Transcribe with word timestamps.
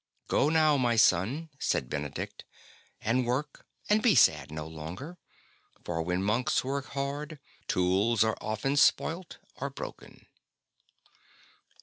"Go 0.35 0.49
now, 0.49 0.77
my 0.77 0.95
son,'' 0.95 1.51
said 1.59 1.87
Benedict,'' 1.87 2.43
and 3.05 3.23
work, 3.23 3.67
and 3.87 4.01
be 4.01 4.15
sad 4.15 4.49
no 4.51 4.65
longer, 4.65 5.19
for 5.85 6.01
when 6.01 6.23
monks 6.23 6.63
work 6.63 6.87
hard, 6.97 7.39
tools 7.67 8.23
are 8.23 8.35
often 8.41 8.77
spoilt 8.77 9.37
or 9.57 9.69
broken." 9.69 10.25